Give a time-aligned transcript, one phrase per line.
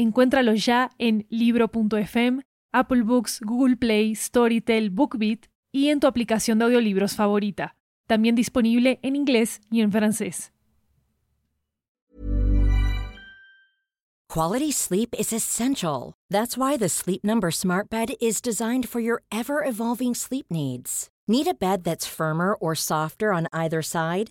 [0.00, 2.40] Encuéntralo ya en libro.fm,
[2.72, 5.40] Apple Books, Google Play, Storytel, BookBeat
[5.72, 7.76] y en tu aplicación de audiolibros favorita.
[8.06, 10.52] También disponible en inglés y en francés.
[14.30, 16.14] Quality sleep is essential.
[16.30, 21.10] That's why the Sleep Number Smart Bed is designed for your ever evolving sleep needs.
[21.28, 24.30] Need a bed that's firmer or softer on either side?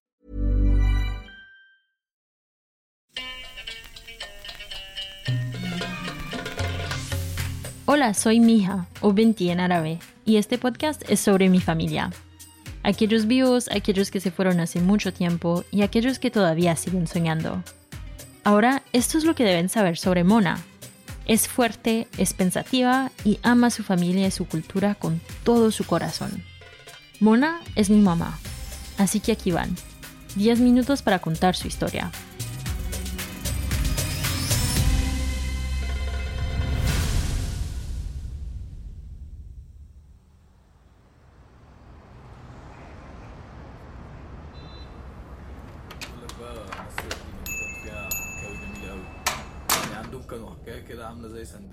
[7.93, 12.09] Hola, soy Mija, o Benti en árabe, y este podcast es sobre mi familia.
[12.83, 17.61] Aquellos vivos, aquellos que se fueron hace mucho tiempo y aquellos que todavía siguen soñando.
[18.45, 20.57] Ahora, esto es lo que deben saber sobre Mona.
[21.25, 25.85] Es fuerte, es pensativa y ama a su familia y su cultura con todo su
[25.85, 26.45] corazón.
[27.19, 28.39] Mona es mi mamá,
[28.99, 29.75] así que aquí van.
[30.37, 32.09] 10 minutos para contar su historia.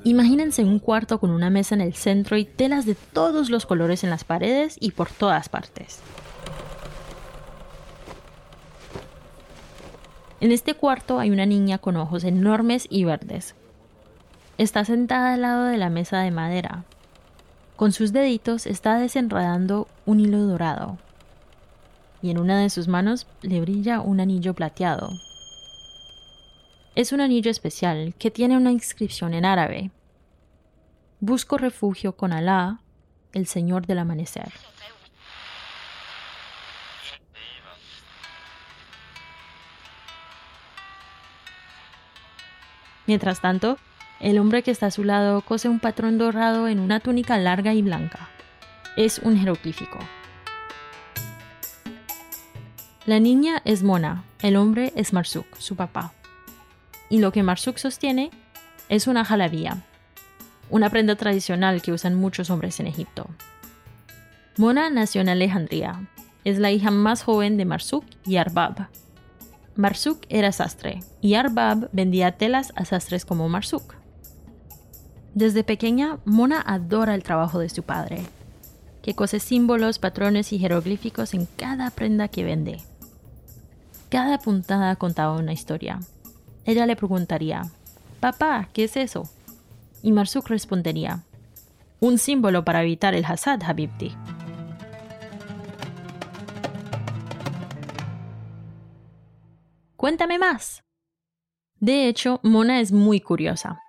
[0.04, 4.04] Imagínense un cuarto con una mesa en el centro y telas de todos los colores
[4.04, 6.00] en las paredes y por todas partes.
[10.40, 13.54] En este cuarto hay una niña con ojos enormes y verdes.
[14.56, 16.84] Está sentada al lado de la mesa de madera.
[17.76, 20.98] Con sus deditos está desenredando un hilo dorado.
[22.22, 25.10] Y en una de sus manos le brilla un anillo plateado.
[26.98, 29.92] Es un anillo especial que tiene una inscripción en árabe.
[31.20, 32.80] Busco refugio con Alá,
[33.32, 34.50] el Señor del Amanecer.
[43.06, 43.78] Mientras tanto,
[44.18, 47.74] el hombre que está a su lado cose un patrón dorado en una túnica larga
[47.74, 48.28] y blanca.
[48.96, 50.00] Es un jeroglífico.
[53.06, 56.12] La niña es Mona, el hombre es Marsuk, su papá
[57.10, 58.30] y lo que Marsuk sostiene
[58.88, 59.82] es una jalabía,
[60.70, 63.28] una prenda tradicional que usan muchos hombres en Egipto.
[64.56, 66.08] Mona nació en Alejandría.
[66.44, 68.88] Es la hija más joven de Marsuk y Arbab.
[69.76, 73.94] Marsuk era sastre y Arbab vendía telas a sastres como Marsuk.
[75.34, 78.22] Desde pequeña, Mona adora el trabajo de su padre,
[79.02, 82.80] que cose símbolos, patrones y jeroglíficos en cada prenda que vende.
[84.08, 86.00] Cada puntada contaba una historia,
[86.68, 87.62] ella le preguntaría,
[88.20, 89.22] Papá, ¿qué es eso?
[90.02, 91.24] Y Marsuk respondería,
[91.98, 94.14] un símbolo para evitar el hasad, Habibti.
[99.96, 100.84] Cuéntame más.
[101.80, 103.80] De hecho, Mona es muy curiosa.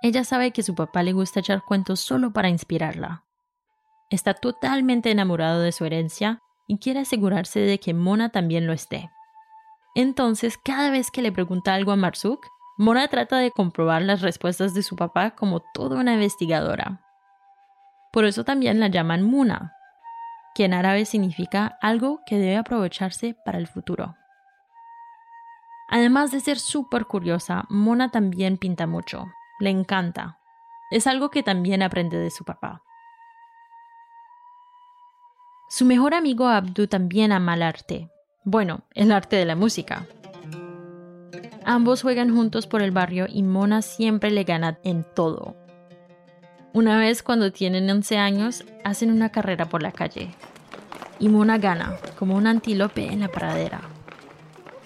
[0.00, 3.24] Ella sabe que su papá le gusta echar cuentos solo para inspirarla.
[4.08, 9.10] Está totalmente enamorado de su herencia y quiere asegurarse de que Mona también lo esté.
[9.94, 12.46] Entonces, cada vez que le pregunta algo a Marsuk,
[12.78, 17.02] Mona trata de comprobar las respuestas de su papá como toda una investigadora.
[18.12, 19.72] Por eso también la llaman Muna,
[20.54, 24.16] que en árabe significa algo que debe aprovecharse para el futuro.
[25.88, 29.26] Además de ser súper curiosa, Mona también pinta mucho.
[29.60, 30.38] Le encanta.
[30.90, 32.82] Es algo que también aprende de su papá.
[35.74, 38.10] Su mejor amigo Abdu también ama el arte.
[38.44, 40.06] Bueno, el arte de la música.
[41.64, 45.56] Ambos juegan juntos por el barrio y Mona siempre le gana en todo.
[46.74, 50.34] Una vez cuando tienen 11 años, hacen una carrera por la calle.
[51.18, 53.80] Y Mona gana, como un antílope en la pradera.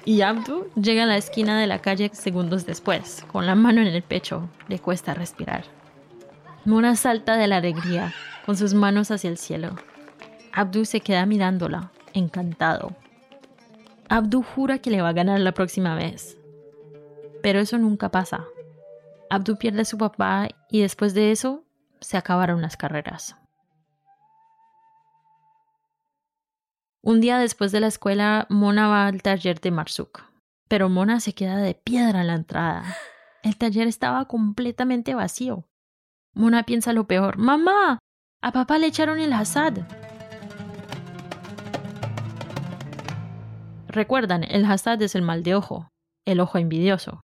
[0.05, 3.89] Y Abdu llega a la esquina de la calle segundos después, con la mano en
[3.89, 4.49] el pecho.
[4.69, 5.65] Le cuesta respirar.
[6.65, 9.75] Mona salta de la alegría, con sus manos hacia el cielo.
[10.57, 12.97] Abdu se queda mirándola, encantado.
[14.09, 16.39] Abdu jura que le va a ganar la próxima vez.
[17.43, 18.47] Pero eso nunca pasa.
[19.29, 21.65] Abdu pierde a su papá y después de eso
[22.01, 23.37] se acabaron las carreras.
[27.03, 30.25] Un día después de la escuela, Mona va al taller de Marsuk,
[30.69, 32.97] pero Mona se queda de piedra en la entrada.
[33.43, 35.69] El taller estaba completamente vacío.
[36.33, 37.37] Mona piensa lo peor.
[37.37, 37.99] ¡Mamá!
[38.41, 39.75] A papá le echaron el hasad.
[43.97, 45.89] Recuerdan, el hasad es el mal de ojo,
[46.27, 47.23] el ojo envidioso.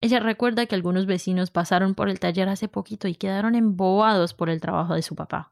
[0.00, 4.48] Ella recuerda que algunos vecinos pasaron por el taller hace poquito y quedaron embobados por
[4.48, 5.50] el trabajo de su papá.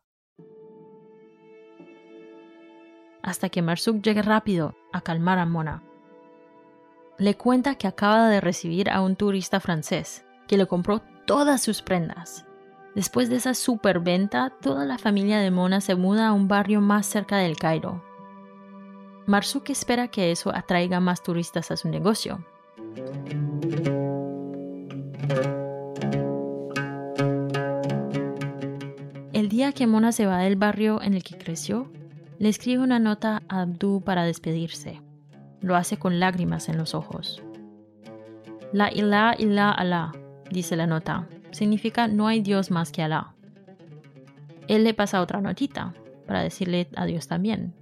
[3.25, 5.83] Hasta que Marsuk llegue rápido a calmar a Mona.
[7.19, 11.83] Le cuenta que acaba de recibir a un turista francés que le compró todas sus
[11.83, 12.47] prendas.
[12.95, 17.05] Después de esa superventa, toda la familia de Mona se muda a un barrio más
[17.05, 18.05] cerca del Cairo.
[19.27, 22.47] Marsuk espera que eso atraiga más turistas a su negocio.
[29.33, 31.91] El día que Mona se va del barrio en el que creció,
[32.39, 35.03] le escribe una nota a Abdu para despedirse.
[35.61, 37.43] Lo hace con lágrimas en los ojos.
[38.73, 40.13] La ilah ilah Allah,
[40.51, 43.35] dice la nota, significa no hay Dios más que Allah.
[44.69, 45.95] Él le pasa otra notita
[46.27, 47.75] para decirle adiós también.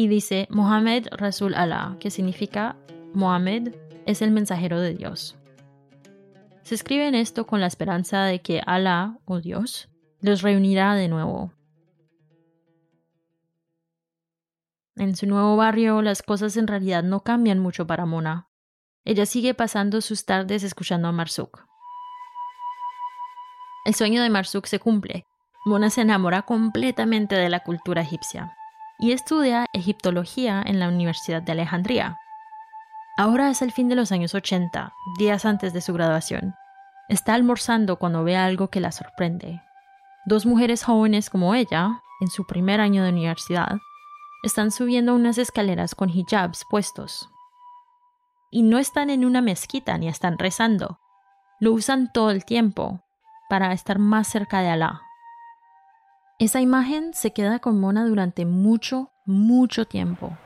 [0.00, 2.74] Y dice Mohammed Rasul Allah, que significa
[3.12, 3.74] Mohammed
[4.06, 5.36] es el mensajero de Dios.
[6.62, 9.90] Se escribe en esto con la esperanza de que Allah, o Dios,
[10.22, 11.52] los reunirá de nuevo.
[14.96, 18.48] En su nuevo barrio las cosas en realidad no cambian mucho para Mona.
[19.04, 21.66] Ella sigue pasando sus tardes escuchando a Marsuk.
[23.84, 25.26] El sueño de Marsuk se cumple.
[25.66, 28.56] Mona se enamora completamente de la cultura egipcia
[29.00, 32.18] y estudia egiptología en la Universidad de Alejandría.
[33.16, 36.54] Ahora es el fin de los años 80, días antes de su graduación.
[37.08, 39.60] Está almorzando cuando ve algo que la sorprende.
[40.26, 43.78] Dos mujeres jóvenes como ella, en su primer año de universidad,
[44.42, 47.28] están subiendo unas escaleras con hijabs puestos.
[48.50, 50.98] Y no están en una mezquita ni están rezando.
[51.58, 53.02] Lo usan todo el tiempo
[53.48, 55.02] para estar más cerca de Alá.
[56.40, 60.38] Esa imagen se queda con Mona durante mucho, mucho tiempo.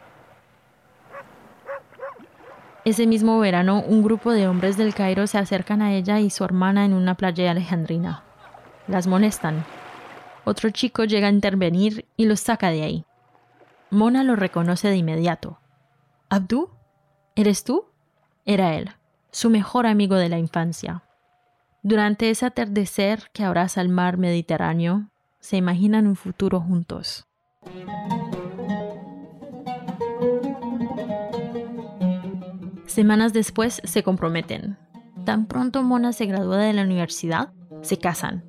[2.84, 6.42] Ese mismo verano, un grupo de hombres del Cairo se acercan a ella y su
[6.42, 8.24] hermana en una playa alejandrina.
[8.88, 9.64] Las molestan.
[10.44, 13.04] Otro chico llega a intervenir y los saca de ahí.
[13.90, 15.60] Mona lo reconoce de inmediato.
[16.28, 16.70] ¿Abdú?
[17.36, 17.84] ¿Eres tú?
[18.44, 18.90] Era él,
[19.30, 21.04] su mejor amigo de la infancia.
[21.84, 25.12] Durante ese atardecer que abraza el mar Mediterráneo,
[25.44, 27.26] se imaginan un futuro juntos.
[32.86, 34.78] Semanas después se comprometen.
[35.26, 37.52] Tan pronto Mona se gradúa de la universidad,
[37.82, 38.42] se casan.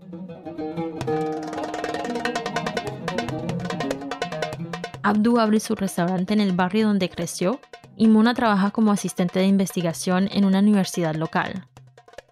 [5.03, 7.59] Abdu abre su restaurante en el barrio donde creció
[7.97, 11.67] y Mona trabaja como asistente de investigación en una universidad local.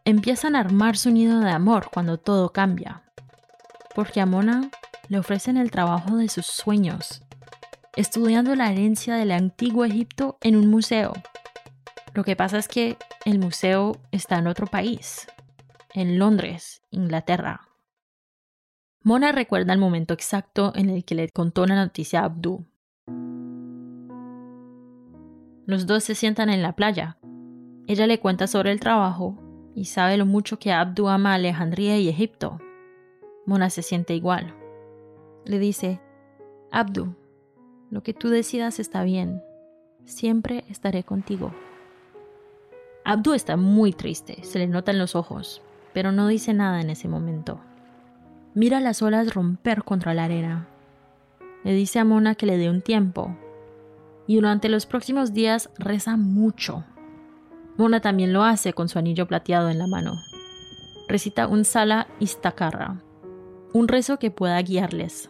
[0.06, 3.04] Empiezan a armar su nido de amor cuando todo cambia,
[3.96, 4.70] porque a Mona
[5.10, 7.24] le ofrecen el trabajo de sus sueños,
[7.96, 11.14] estudiando la herencia del antiguo Egipto en un museo.
[12.14, 15.28] Lo que pasa es que el museo está en otro país,
[15.94, 17.68] en Londres, Inglaterra.
[19.02, 22.66] Mona recuerda el momento exacto en el que le contó la noticia a Abdu.
[25.66, 27.18] Los dos se sientan en la playa.
[27.88, 29.38] Ella le cuenta sobre el trabajo
[29.76, 32.60] y sabe lo mucho que Abdu ama a Alejandría y Egipto.
[33.46, 34.54] Mona se siente igual.
[35.46, 36.00] Le dice,
[36.72, 37.16] Abdu,
[37.92, 39.44] lo que tú decidas está bien.
[40.06, 41.54] Siempre estaré contigo.
[43.06, 45.62] Abdu está muy triste, se le nota en los ojos,
[45.94, 47.60] pero no dice nada en ese momento.
[48.54, 50.68] Mira las olas romper contra la arena.
[51.64, 53.36] Le dice a Mona que le dé un tiempo.
[54.26, 56.86] Y durante los próximos días reza mucho.
[57.78, 60.14] Mona también lo hace con su anillo plateado en la mano.
[61.08, 63.02] Recita un sala istakarra,
[63.74, 65.30] un rezo que pueda guiarles.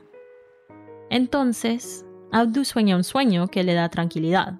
[1.10, 4.60] Entonces, Abdu sueña un sueño que le da tranquilidad.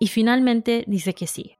[0.00, 1.56] Y finalmente dice que sí.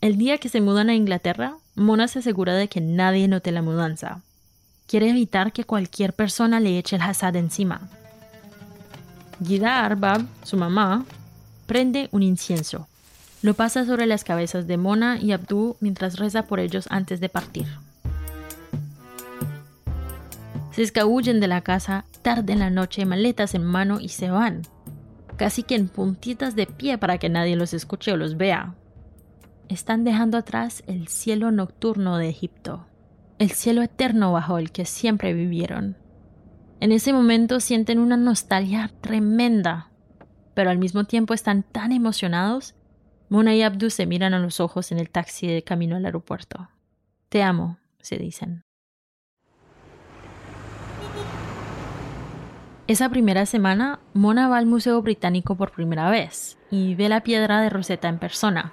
[0.00, 3.62] El día que se mudan a Inglaterra, Mona se asegura de que nadie note la
[3.62, 4.22] mudanza.
[4.86, 7.88] quiere evitar que cualquier persona le eche el hasad encima.
[9.44, 11.04] Gida Arbab, su mamá,
[11.66, 12.86] prende un incienso.
[13.46, 17.28] Lo pasa sobre las cabezas de Mona y Abdu mientras reza por ellos antes de
[17.28, 17.66] partir.
[20.72, 24.62] Se escabullen de la casa tarde en la noche, maletas en mano y se van,
[25.36, 28.74] casi que en puntitas de pie para que nadie los escuche o los vea.
[29.68, 32.84] Están dejando atrás el cielo nocturno de Egipto,
[33.38, 35.96] el cielo eterno bajo el que siempre vivieron.
[36.80, 39.92] En ese momento sienten una nostalgia tremenda,
[40.54, 42.74] pero al mismo tiempo están tan emocionados.
[43.28, 46.68] Mona y Abdu se miran a los ojos en el taxi de camino al aeropuerto.
[47.28, 48.62] Te amo, se dicen.
[52.86, 57.60] Esa primera semana, Mona va al Museo Británico por primera vez y ve la piedra
[57.60, 58.72] de Rosetta en persona.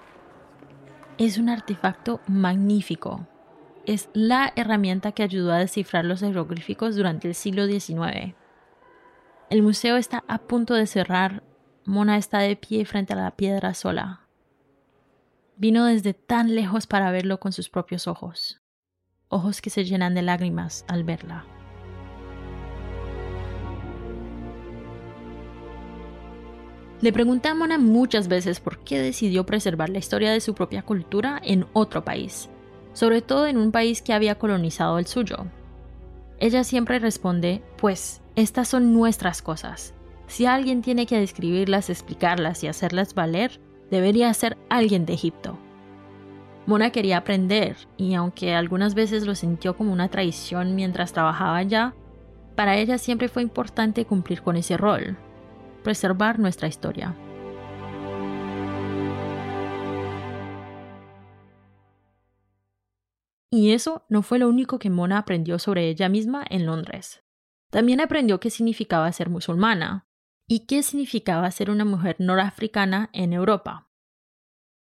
[1.18, 3.28] Es un artefacto magnífico.
[3.88, 8.36] Es la herramienta que ayudó a descifrar los jeroglíficos durante el siglo XIX.
[9.50, 11.42] El museo está a punto de cerrar.
[11.84, 14.23] Mona está de pie frente a la piedra sola.
[15.56, 18.60] Vino desde tan lejos para verlo con sus propios ojos.
[19.28, 21.46] Ojos que se llenan de lágrimas al verla.
[27.02, 30.82] Le pregunté a Mona muchas veces por qué decidió preservar la historia de su propia
[30.82, 32.50] cultura en otro país,
[32.94, 35.46] sobre todo en un país que había colonizado el suyo.
[36.40, 39.94] Ella siempre responde, pues, estas son nuestras cosas.
[40.28, 43.60] Si alguien tiene que describirlas, explicarlas y hacerlas valer,
[43.94, 45.60] debería ser alguien de Egipto.
[46.66, 51.94] Mona quería aprender, y aunque algunas veces lo sintió como una traición mientras trabajaba allá,
[52.56, 55.16] para ella siempre fue importante cumplir con ese rol,
[55.84, 57.16] preservar nuestra historia.
[63.52, 67.24] Y eso no fue lo único que Mona aprendió sobre ella misma en Londres.
[67.70, 70.08] También aprendió qué significaba ser musulmana
[70.48, 73.88] y qué significaba ser una mujer norafricana en Europa.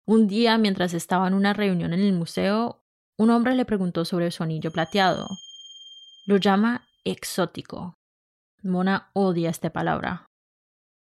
[0.07, 2.83] Un día, mientras estaba en una reunión en el museo,
[3.17, 5.27] un hombre le preguntó sobre su anillo plateado.
[6.25, 7.95] Lo llama exótico.
[8.61, 10.27] Mona odia esta palabra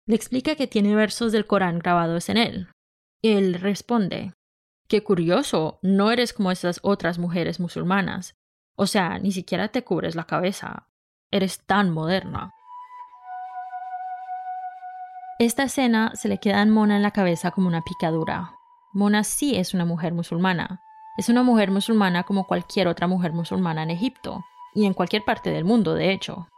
[0.10, 2.68] le explica que tiene versos del Corán grabados en él.
[3.22, 4.34] Él responde,
[4.88, 8.34] Qué curioso, no eres como esas otras mujeres musulmanas.
[8.76, 10.90] O sea, ni siquiera te cubres la cabeza.
[11.30, 12.50] Eres tan moderna.
[15.42, 18.58] Esta escena se le queda a Mona en la cabeza como una picadura.
[18.92, 20.82] Mona sí es una mujer musulmana.
[21.16, 24.44] Es una mujer musulmana como cualquier otra mujer musulmana en Egipto,
[24.74, 26.50] y en cualquier parte del mundo, de hecho.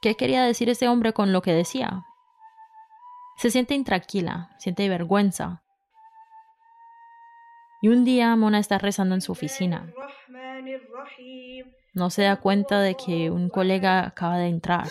[0.00, 2.04] ¿Qué quería decir ese hombre con lo que decía?
[3.36, 5.64] Se siente intranquila, siente vergüenza.
[7.82, 9.92] Y un día Mona está rezando en su oficina.
[11.94, 14.86] No se da cuenta de que un colega acaba de entrar.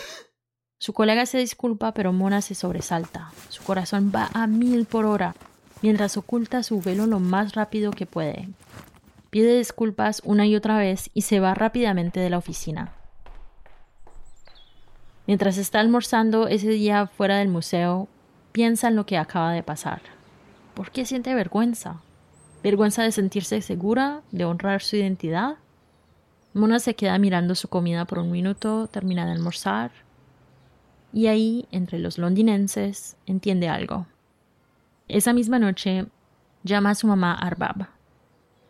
[0.80, 3.32] Su colega se disculpa, pero Mona se sobresalta.
[3.48, 5.34] Su corazón va a mil por hora,
[5.82, 8.48] mientras oculta su velo lo más rápido que puede.
[9.30, 12.92] Pide disculpas una y otra vez y se va rápidamente de la oficina.
[15.26, 18.08] Mientras está almorzando ese día fuera del museo,
[18.52, 20.00] piensa en lo que acaba de pasar.
[20.74, 22.00] ¿Por qué siente vergüenza?
[22.62, 24.22] ¿Vergüenza de sentirse segura?
[24.30, 25.56] ¿De honrar su identidad?
[26.54, 29.90] Mona se queda mirando su comida por un minuto, termina de almorzar,
[31.18, 34.06] y ahí, entre los londinenses, entiende algo.
[35.08, 36.06] Esa misma noche,
[36.62, 37.88] llama a su mamá Arbab.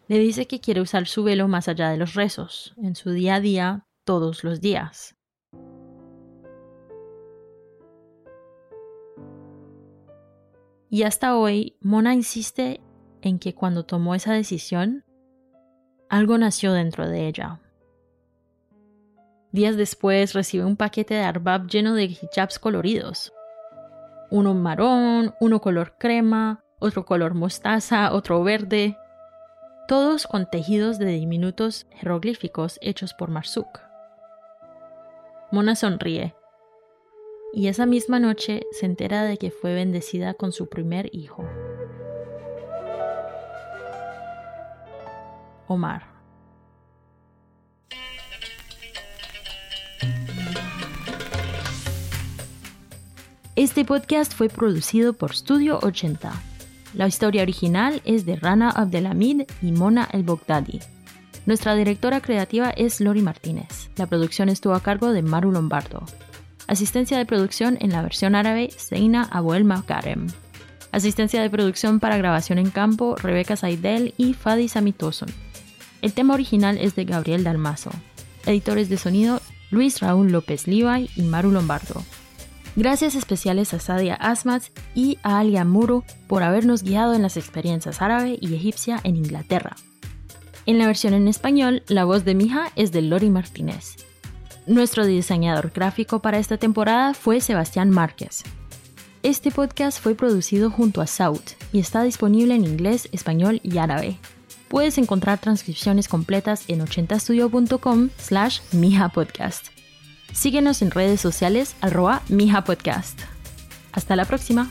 [0.06, 3.34] Le dice que quiere usar su velo más allá de los rezos, en su día
[3.34, 5.14] a día, todos los días.
[10.88, 12.80] Y hasta hoy, Mona insiste
[13.20, 15.04] en que cuando tomó esa decisión,
[16.08, 17.60] algo nació dentro de ella.
[19.50, 23.32] Días después recibe un paquete de Arbab lleno de hijabs coloridos.
[24.30, 28.98] Uno marrón, uno color crema, otro color mostaza, otro verde,
[29.86, 33.80] todos con tejidos de diminutos jeroglíficos hechos por Marsuk.
[35.50, 36.34] Mona sonríe
[37.54, 41.48] y esa misma noche se entera de que fue bendecida con su primer hijo.
[45.66, 46.17] Omar.
[53.58, 56.32] Este podcast fue producido por Studio 80.
[56.94, 60.78] La historia original es de Rana Abdelhamid y Mona El Bogdadi.
[61.44, 63.90] Nuestra directora creativa es Lori Martínez.
[63.96, 66.04] La producción estuvo a cargo de Maru Lombardo.
[66.68, 70.28] Asistencia de producción en la versión árabe, Seina Abuel Makarem.
[70.92, 75.30] Asistencia de producción para grabación en campo, Rebeca Saidel y Fadi Samitoson.
[76.00, 77.90] El tema original es de Gabriel Dalmazo.
[78.46, 79.40] editores de sonido
[79.72, 82.04] Luis Raúl López Levi y Maru Lombardo.
[82.78, 84.62] Gracias especiales a Sadia Asmat
[84.94, 89.74] y a Alia Muru por habernos guiado en las experiencias árabe y egipcia en Inglaterra.
[90.64, 93.96] En la versión en español, la voz de Mija es de Lori Martínez.
[94.68, 98.44] Nuestro diseñador gráfico para esta temporada fue Sebastián Márquez.
[99.24, 104.18] Este podcast fue producido junto a Saut y está disponible en inglés, español y árabe.
[104.68, 109.77] Puedes encontrar transcripciones completas en 80studio.com slash mijapodcast.
[110.32, 113.20] Síguenos en redes sociales arroba mijapodcast.
[113.92, 114.70] Hasta la próxima.